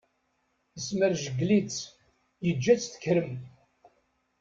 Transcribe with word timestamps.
Yesmerjgel-itt, 0.75 1.77
yeǧǧa-tt 2.45 2.93
trekkem. 3.01 3.29